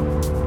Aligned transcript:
you 0.00 0.39